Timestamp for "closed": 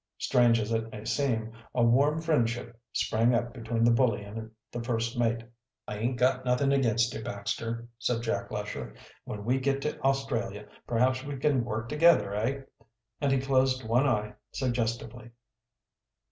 13.39-13.87